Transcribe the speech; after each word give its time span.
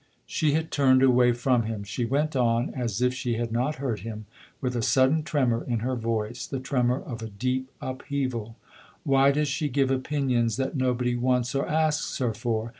She 0.25 0.53
had 0.53 0.71
turned 0.71 1.03
away 1.03 1.31
from 1.31 1.61
him. 1.67 1.83
She 1.83 2.05
went 2.05 2.35
on, 2.35 2.71
as 2.73 3.03
if 3.03 3.13
she 3.13 3.35
had 3.35 3.51
not 3.51 3.75
heard 3.75 3.99
him, 3.99 4.25
with 4.59 4.75
a 4.75 4.81
sudden 4.81 5.21
tremor 5.21 5.63
in 5.63 5.81
her 5.81 5.95
voice 5.95 6.47
the 6.47 6.57
tremor 6.59 6.99
of 6.99 7.21
a 7.21 7.27
deep 7.29 7.69
upheaval:" 7.79 8.55
Why 9.03 9.29
does 9.29 9.47
she 9.47 9.69
give 9.69 9.91
opinions 9.91 10.57
that 10.57 10.75
nobody 10.75 11.15
wants 11.15 11.53
or 11.53 11.67
asks 11.69 12.17
her 12.17 12.33
for 12.33 12.69